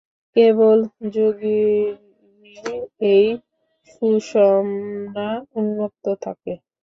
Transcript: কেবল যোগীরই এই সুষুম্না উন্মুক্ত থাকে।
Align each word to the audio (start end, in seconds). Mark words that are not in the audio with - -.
কেবল 0.35 0.79
যোগীরই 1.11 2.77
এই 3.11 3.25
সুষুম্না 3.87 5.27
উন্মুক্ত 5.55 6.05
থাকে। 6.23 6.53